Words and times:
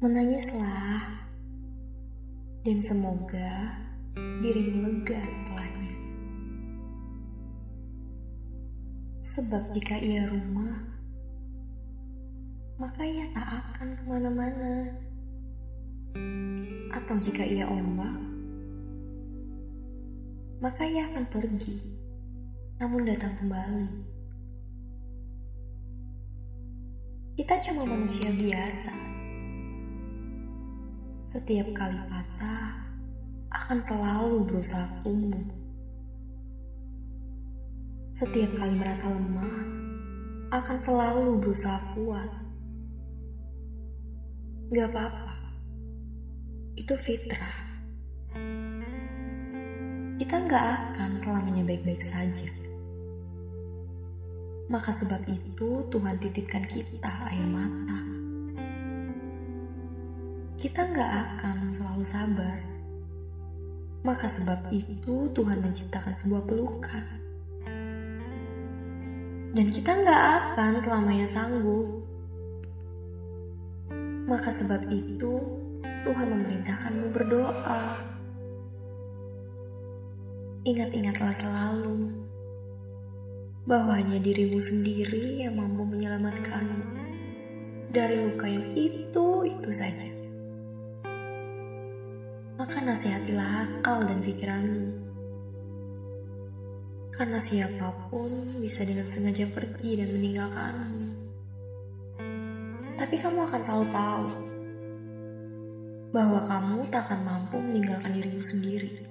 Menangislah, 0.00 1.28
dan 2.64 2.78
semoga 2.80 3.76
dirimu 4.16 4.88
lega 4.88 5.20
setelahnya. 5.28 5.92
Sebab 9.20 9.68
jika 9.76 10.00
ia 10.00 10.24
rumah, 10.24 10.88
maka 12.80 13.04
ia 13.04 13.28
tak 13.36 13.44
akan 13.44 13.88
ke 13.92 14.02
mana-mana. 14.08 14.88
Atau 16.96 17.20
jika 17.20 17.44
ia 17.44 17.68
ombak, 17.68 18.16
maka 20.64 20.88
ia 20.88 21.12
akan 21.12 21.28
pergi, 21.28 21.76
namun 22.80 23.04
datang 23.04 23.36
kembali. 23.36 23.88
Kita 27.36 27.60
cuma 27.68 27.84
manusia 27.84 28.32
biasa 28.32 29.19
setiap 31.30 31.70
kali 31.78 31.94
patah, 32.10 32.90
akan 33.54 33.78
selalu 33.78 34.50
berusaha 34.50 34.82
tumbuh. 35.06 35.46
Setiap 38.10 38.50
kali 38.58 38.74
merasa 38.74 39.14
lemah, 39.14 39.62
akan 40.50 40.74
selalu 40.82 41.38
berusaha 41.38 41.94
kuat. 41.94 42.26
Gak 44.74 44.90
apa-apa, 44.90 45.54
itu 46.74 46.98
fitrah. 46.98 47.58
Kita 50.18 50.34
gak 50.50 50.66
akan 50.66 51.10
selamanya 51.14 51.62
baik-baik 51.62 52.02
saja. 52.02 52.50
Maka 54.66 54.90
sebab 54.90 55.22
itu 55.30 55.86
Tuhan 55.94 56.18
titipkan 56.18 56.66
kita 56.66 57.30
air 57.30 57.46
mata 57.46 58.19
kita 60.60 60.84
nggak 60.84 61.12
akan 61.24 61.72
selalu 61.72 62.04
sabar. 62.04 62.60
Maka 64.04 64.28
sebab 64.28 64.68
itu 64.68 65.32
Tuhan 65.32 65.64
menciptakan 65.64 66.12
sebuah 66.12 66.44
pelukan. 66.44 67.04
Dan 69.56 69.66
kita 69.72 69.88
nggak 70.04 70.22
akan 70.36 70.72
selamanya 70.84 71.24
sanggup. 71.24 72.04
Maka 74.28 74.52
sebab 74.52 74.84
itu 74.92 75.40
Tuhan 76.04 76.28
memerintahkanmu 76.28 77.08
berdoa. 77.08 77.84
Ingat-ingatlah 80.68 81.32
selalu 81.40 82.20
bahwa 83.64 83.96
hanya 83.96 84.20
dirimu 84.20 84.60
sendiri 84.60 85.40
yang 85.40 85.56
mampu 85.56 85.88
menyelamatkanmu 85.88 87.00
dari 87.96 88.28
luka 88.28 88.44
yang 88.44 88.76
itu-itu 88.76 89.72
saja 89.72 90.19
maka 92.60 92.76
nasihatilah 92.76 93.80
akal 93.80 94.04
dan 94.04 94.20
pikiranmu. 94.20 94.92
Karena 97.08 97.40
siapa 97.40 97.88
pun 98.12 98.60
bisa 98.60 98.84
dengan 98.84 99.08
sengaja 99.08 99.48
pergi 99.48 99.96
dan 99.96 100.12
meninggalkanmu. 100.12 101.04
Tapi 103.00 103.16
kamu 103.16 103.48
akan 103.48 103.60
selalu 103.64 103.86
tahu 103.88 104.26
bahwa 106.12 106.40
kamu 106.44 106.84
tak 106.92 107.08
akan 107.08 107.20
mampu 107.24 107.56
meninggalkan 107.56 108.12
dirimu 108.12 108.42
sendiri. 108.44 109.08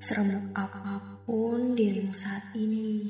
Seremuk 0.00 0.48
apa 0.56 1.20
pun 1.28 1.76
dirimu 1.76 2.16
saat 2.16 2.56
ini, 2.56 3.04